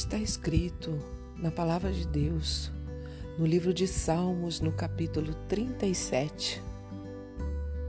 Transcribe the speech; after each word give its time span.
Está 0.00 0.16
escrito 0.16 0.98
na 1.36 1.50
palavra 1.50 1.92
de 1.92 2.08
Deus, 2.08 2.72
no 3.38 3.44
livro 3.44 3.72
de 3.74 3.86
Salmos, 3.86 4.58
no 4.58 4.72
capítulo 4.72 5.34
37. 5.46 6.60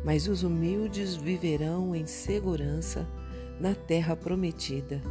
Mas 0.03 0.27
os 0.27 0.43
humildes 0.43 1.15
viverão 1.15 1.95
em 1.95 2.05
segurança 2.05 3.07
na 3.61 3.73
terra 3.73 4.13
prometida 4.13 5.01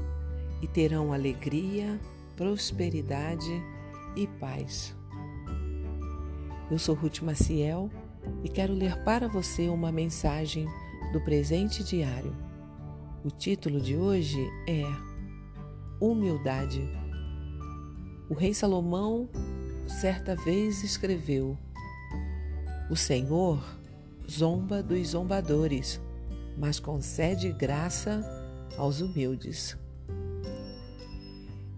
e 0.61 0.69
terão 0.69 1.11
alegria, 1.11 1.99
prosperidade 2.37 3.51
e 4.15 4.27
paz. 4.39 4.95
Eu 6.71 6.79
sou 6.79 6.95
Ruth 6.95 7.23
Maciel 7.23 7.91
e 8.45 8.49
quero 8.51 8.75
ler 8.75 9.03
para 9.05 9.27
você 9.27 9.71
uma 9.71 9.91
mensagem 9.91 10.67
do 11.15 11.21
presente 11.23 11.83
diário. 11.83 12.37
O 13.25 13.31
título 13.31 13.81
de 13.81 13.97
hoje 13.97 14.39
é 14.69 15.10
Humildade. 16.01 16.89
O 18.29 18.35
rei 18.35 18.55
Salomão 18.55 19.29
certa 19.87 20.35
vez 20.35 20.83
escreveu: 20.83 21.59
O 22.91 22.97
Senhor 22.97 23.63
zomba 24.29 24.83
dos 24.83 25.09
zombadores, 25.09 26.01
mas 26.57 26.81
concede 26.81 27.53
graça 27.53 28.23
aos 28.79 29.01
humildes. 29.01 29.77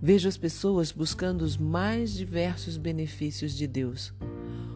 Vejo 0.00 0.28
as 0.28 0.36
pessoas 0.36 0.92
buscando 0.92 1.42
os 1.42 1.56
mais 1.56 2.12
diversos 2.12 2.76
benefícios 2.76 3.56
de 3.56 3.66
Deus 3.66 4.12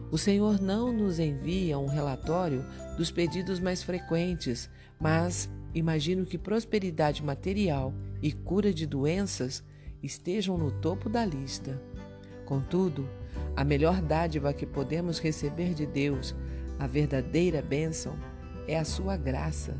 o 0.09 0.17
Senhor 0.17 0.61
não 0.61 0.93
nos 0.93 1.19
envia 1.19 1.77
um 1.77 1.87
relatório 1.87 2.65
dos 2.95 3.11
pedidos 3.11 3.59
mais 3.59 3.83
frequentes, 3.83 4.69
mas 4.99 5.49
imagino 5.77 6.25
que 6.25 6.37
prosperidade 6.37 7.23
material 7.23 7.93
e 8.21 8.31
cura 8.31 8.73
de 8.73 8.85
doenças 8.85 9.63
estejam 10.01 10.57
no 10.57 10.71
topo 10.71 11.09
da 11.09 11.25
lista. 11.25 11.81
Contudo, 12.45 13.07
a 13.55 13.63
melhor 13.63 14.01
dádiva 14.01 14.53
que 14.53 14.65
podemos 14.65 15.19
receber 15.19 15.73
de 15.73 15.85
Deus, 15.85 16.35
a 16.79 16.87
verdadeira 16.87 17.61
bênção, 17.61 18.15
é 18.67 18.77
a 18.77 18.85
sua 18.85 19.17
graça, 19.17 19.75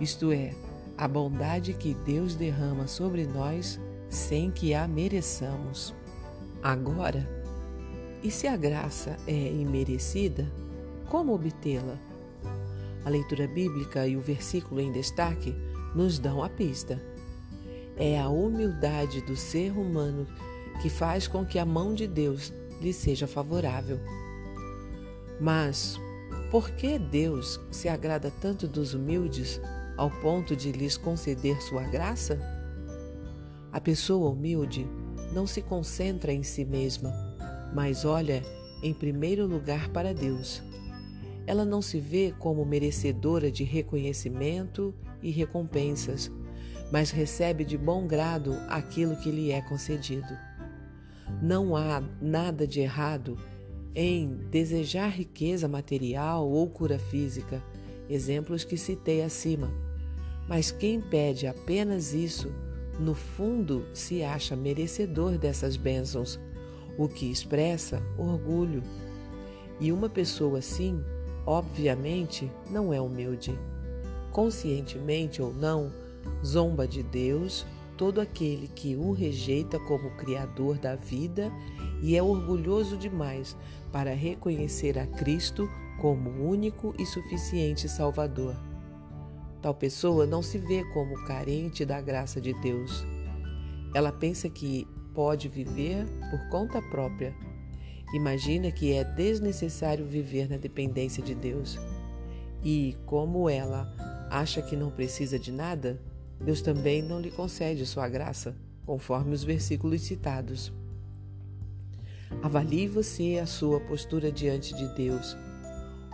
isto 0.00 0.32
é, 0.32 0.52
a 0.96 1.06
bondade 1.08 1.72
que 1.74 1.94
Deus 1.94 2.34
derrama 2.34 2.86
sobre 2.86 3.26
nós 3.26 3.80
sem 4.08 4.50
que 4.50 4.74
a 4.74 4.86
mereçamos. 4.86 5.94
Agora, 6.62 7.28
e 8.22 8.30
se 8.30 8.46
a 8.46 8.56
graça 8.56 9.16
é 9.26 9.52
imerecida, 9.52 10.50
como 11.08 11.34
obtê-la? 11.34 11.98
A 13.04 13.10
leitura 13.10 13.46
bíblica 13.46 14.06
e 14.06 14.16
o 14.16 14.20
versículo 14.20 14.80
em 14.80 14.90
destaque 14.90 15.54
nos 15.94 16.18
dão 16.18 16.42
a 16.42 16.48
pista. 16.48 17.00
É 17.96 18.18
a 18.18 18.28
humildade 18.28 19.20
do 19.22 19.36
ser 19.36 19.72
humano 19.72 20.26
que 20.82 20.88
faz 20.88 21.28
com 21.28 21.44
que 21.44 21.58
a 21.58 21.64
mão 21.64 21.94
de 21.94 22.06
Deus 22.06 22.52
lhe 22.80 22.92
seja 22.92 23.26
favorável. 23.26 24.00
Mas 25.40 25.98
por 26.50 26.70
que 26.70 26.98
Deus 26.98 27.60
se 27.70 27.88
agrada 27.88 28.32
tanto 28.40 28.66
dos 28.66 28.94
humildes 28.94 29.60
ao 29.96 30.10
ponto 30.10 30.56
de 30.56 30.72
lhes 30.72 30.96
conceder 30.96 31.60
sua 31.62 31.82
graça? 31.84 32.38
A 33.72 33.80
pessoa 33.80 34.30
humilde 34.30 34.86
não 35.32 35.46
se 35.46 35.62
concentra 35.62 36.32
em 36.32 36.42
si 36.42 36.64
mesma 36.64 37.34
mas 37.74 38.04
olha 38.04 38.42
em 38.82 38.94
primeiro 38.94 39.46
lugar 39.46 39.88
para 39.88 40.14
Deus. 40.14 40.62
Ela 41.46 41.64
não 41.64 41.82
se 41.82 41.98
vê 42.00 42.34
como 42.38 42.64
merecedora 42.64 43.50
de 43.50 43.64
reconhecimento 43.64 44.94
e 45.22 45.30
recompensas, 45.30 46.30
mas 46.90 47.10
recebe 47.10 47.64
de 47.64 47.76
bom 47.76 48.06
grado 48.06 48.54
aquilo 48.68 49.16
que 49.16 49.30
lhe 49.30 49.50
é 49.50 49.60
concedido. 49.60 50.36
Não 51.42 51.76
há 51.76 52.02
nada 52.20 52.66
de 52.66 52.80
errado 52.80 53.38
em 53.94 54.36
desejar 54.50 55.08
riqueza 55.08 55.68
material 55.68 56.48
ou 56.48 56.68
cura 56.68 56.98
física, 56.98 57.62
exemplos 58.08 58.64
que 58.64 58.76
citei 58.76 59.22
acima. 59.22 59.70
Mas 60.48 60.70
quem 60.70 61.00
pede 61.00 61.46
apenas 61.46 62.12
isso, 62.12 62.52
no 62.98 63.14
fundo 63.14 63.86
se 63.92 64.22
acha 64.22 64.56
merecedor 64.56 65.38
dessas 65.38 65.76
bênçãos 65.76 66.38
o 66.98 67.08
que 67.08 67.30
expressa 67.30 68.02
orgulho. 68.18 68.82
E 69.80 69.90
uma 69.90 70.08
pessoa 70.08 70.58
assim, 70.58 71.02
obviamente, 71.46 72.50
não 72.70 72.92
é 72.92 73.00
humilde. 73.00 73.58
Conscientemente 74.32 75.40
ou 75.40 75.52
não, 75.52 75.92
zomba 76.44 76.86
de 76.86 77.02
Deus 77.02 77.66
todo 77.96 78.20
aquele 78.20 78.68
que 78.68 78.96
o 78.96 79.12
rejeita 79.12 79.78
como 79.78 80.10
Criador 80.16 80.78
da 80.78 80.96
vida 80.96 81.52
e 82.02 82.16
é 82.16 82.22
orgulhoso 82.22 82.96
demais 82.96 83.56
para 83.92 84.12
reconhecer 84.14 84.98
a 84.98 85.06
Cristo 85.06 85.68
como 86.00 86.30
único 86.48 86.94
e 86.98 87.06
suficiente 87.06 87.88
Salvador. 87.88 88.56
Tal 89.62 89.74
pessoa 89.74 90.26
não 90.26 90.42
se 90.42 90.58
vê 90.58 90.84
como 90.92 91.24
carente 91.24 91.84
da 91.84 92.00
graça 92.00 92.40
de 92.40 92.52
Deus. 92.60 93.04
Ela 93.94 94.12
pensa 94.12 94.50
que 94.50 94.86
pode 95.14 95.48
viver 95.48 96.04
por 96.30 96.48
conta 96.50 96.82
própria. 96.82 97.34
Imagina 98.14 98.70
que 98.70 98.92
é 98.92 99.02
desnecessário 99.02 100.06
viver 100.06 100.48
na 100.48 100.56
dependência 100.56 101.20
de 101.20 101.34
Deus. 101.34 101.76
E, 102.62 102.96
como 103.06 103.50
ela 103.50 103.92
acha 104.30 104.62
que 104.62 104.76
não 104.76 104.88
precisa 104.88 105.36
de 105.36 105.50
nada, 105.50 106.00
Deus 106.40 106.62
também 106.62 107.02
não 107.02 107.20
lhe 107.20 107.32
concede 107.32 107.84
sua 107.84 108.08
graça, 108.08 108.54
conforme 108.86 109.34
os 109.34 109.42
versículos 109.42 110.02
citados. 110.02 110.72
Avalie 112.40 112.86
você 112.86 113.40
a 113.42 113.46
sua 113.46 113.80
postura 113.80 114.30
diante 114.30 114.76
de 114.76 114.86
Deus. 114.94 115.36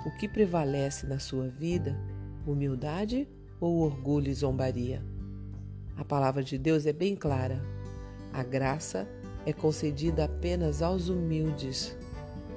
O 0.07 0.11
que 0.19 0.27
prevalece 0.27 1.07
na 1.07 1.19
sua 1.19 1.49
vida, 1.49 2.01
humildade 2.47 3.29
ou 3.61 3.81
orgulho 3.81 4.31
e 4.31 4.35
zombaria? 4.35 5.05
A 5.99 6.05
palavra 6.05 6.43
de 6.43 6.57
Deus 6.57 6.87
é 6.87 6.95
bem 6.95 7.15
clara. 7.15 7.61
A 8.33 8.43
graça 8.43 9.01
é 9.01 9.20
concedida 9.53 10.25
apenas 10.25 10.83
aos 10.83 11.09
humildes. 11.09 11.97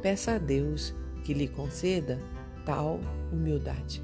Peça 0.01 0.33
a 0.33 0.37
Deus 0.37 0.93
que 1.23 1.33
lhe 1.33 1.47
conceda 1.47 2.19
tal 2.65 2.99
humildade. 3.31 4.03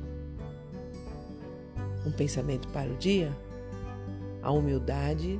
Um 2.06 2.12
pensamento 2.12 2.68
para 2.70 2.90
o 2.90 2.96
dia? 2.96 3.36
A 4.42 4.52
humildade 4.52 5.40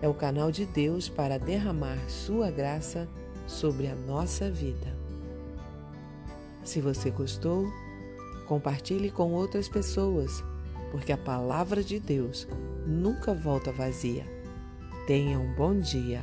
é 0.00 0.08
o 0.08 0.14
canal 0.14 0.50
de 0.50 0.64
Deus 0.64 1.08
para 1.08 1.38
derramar 1.38 1.98
sua 2.08 2.50
graça 2.50 3.08
sobre 3.46 3.86
a 3.86 3.94
nossa 3.94 4.50
vida. 4.50 4.96
Se 6.64 6.80
você 6.80 7.10
gostou, 7.10 7.66
compartilhe 8.46 9.10
com 9.10 9.32
outras 9.32 9.68
pessoas, 9.68 10.42
porque 10.90 11.12
a 11.12 11.18
palavra 11.18 11.82
de 11.82 11.98
Deus 11.98 12.48
nunca 12.86 13.34
volta 13.34 13.70
vazia. 13.72 14.26
Tenha 15.06 15.38
um 15.38 15.54
bom 15.54 15.78
dia. 15.78 16.22